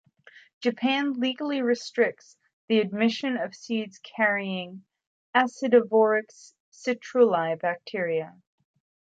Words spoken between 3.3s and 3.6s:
of